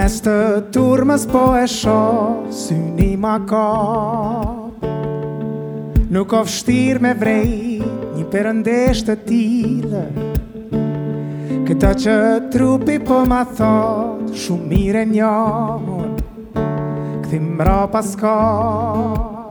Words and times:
Mes 0.00 0.14
të 0.24 0.34
turmës 0.72 1.26
po 1.28 1.40
e 1.60 1.66
sho, 1.68 1.96
syni 2.56 3.10
një 3.12 3.18
ma 3.20 3.34
ka 3.50 3.66
Nuk 6.16 6.32
of 6.38 6.48
shtir 6.48 7.00
me 7.06 7.10
vrej, 7.20 7.84
një 8.16 8.24
përëndesht 8.32 9.04
të 9.10 9.16
tjilë 9.26 10.02
Këta 11.68 11.90
që 12.04 12.14
trupi 12.54 12.96
po 13.10 13.18
ma 13.32 13.42
thot, 13.58 14.24
shumë 14.46 14.66
mire 14.72 15.02
njohon 15.12 16.12
Këthi 16.56 17.38
mra 17.58 17.82
pas 17.92 18.10
ka, 18.24 18.34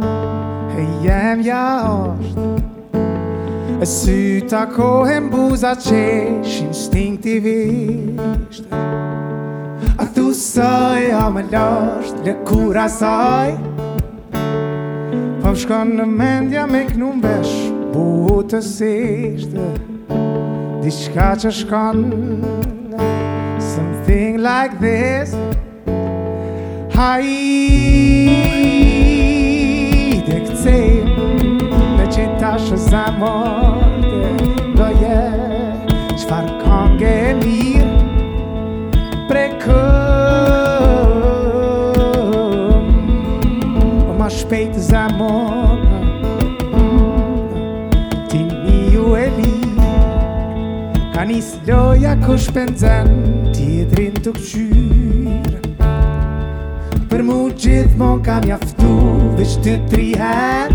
e 0.00 0.82
jem 1.04 1.38
ja 1.50 1.64
është 2.14 2.44
E 3.84 3.86
sy 3.92 4.20
ta 4.50 4.62
kohen 4.74 5.24
buza 5.34 5.74
qesh, 5.84 6.56
instinktivisht 6.64 8.66
A 9.98 10.06
tu 10.06 10.32
saj, 10.34 11.10
a 11.12 11.28
me 11.30 11.42
lasht, 11.50 12.14
le 12.24 12.34
kura 12.46 12.86
saj 12.88 13.50
Pa 15.42 15.50
më 15.50 15.56
shkon 15.62 15.90
në 15.98 16.04
mendja 16.20 16.66
me 16.70 16.84
kënum 16.90 17.18
besh, 17.24 17.56
bu 17.92 18.38
të 18.50 18.62
që 21.40 21.50
shkon, 21.60 21.98
something 23.70 24.38
like 24.46 24.78
this 24.84 25.34
Hai 26.94 27.24
Nis 51.28 51.60
loja 51.66 52.16
ku 52.24 52.38
shpenzan 52.40 53.08
ti 53.52 53.82
e 53.82 53.82
drin 53.90 54.14
të 54.16 54.30
kçyr 54.32 55.58
Për 57.10 57.20
mu 57.26 57.36
gjithë 57.60 57.98
më 58.00 58.08
ka 58.28 58.36
mjaftu 58.46 58.92
Vesh 59.36 59.58
të 59.66 59.74
trihet 59.92 60.72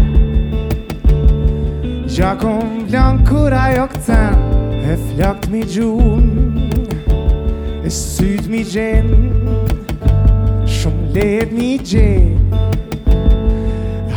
Gjakon 2.14 2.86
vlan 2.92 3.24
kura 3.26 3.64
jo 3.80 3.88
këtan 3.96 4.38
E 4.78 5.00
flakt 5.08 5.50
mi 5.50 5.64
gjun 5.74 6.30
E 7.82 7.90
syt 7.90 8.46
mi 8.54 8.62
gjen 8.70 9.10
shumë 10.76 11.10
let 11.18 11.58
mi 11.58 11.72
gjen 11.82 12.38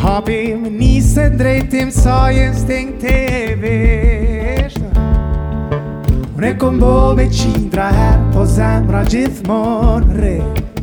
Hapim 0.04 0.68
nisën 0.76 1.40
drejtim 1.40 1.88
Sa 2.02 2.26
jen 2.28 2.52
steng 2.60 2.92
të 3.00 3.16
e 3.16 3.74
Unë 6.36 6.48
e 6.50 6.54
kombo 6.60 6.92
me 7.16 7.24
qindra 7.32 7.86
her, 7.96 8.16
po 8.32 8.42
zemra 8.44 8.98
gjithmon 9.08 10.04
re 10.20 10.34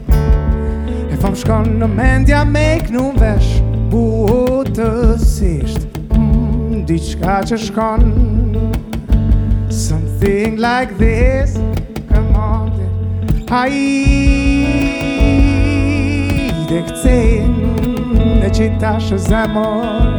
E 0.09 1.15
fam 1.21 1.35
shkon 1.37 1.75
në 1.77 1.85
mendja 1.91 2.39
me 2.49 2.63
kënu 2.87 3.03
vesh, 3.21 3.51
buotësisht 3.91 5.85
mm, 6.17 6.81
Diçka 6.89 7.35
që 7.51 7.59
shkon, 7.67 8.09
something 9.69 10.57
like 10.63 10.97
this 10.97 11.53
Come 12.09 12.33
on, 12.33 12.73
dhe 12.73 12.85
Ai, 13.53 13.77
dhe 16.65 16.81
këtësin, 16.87 18.41
në 18.41 18.49
qita 18.57 18.95
shë 19.05 19.17
zemon 19.27 20.17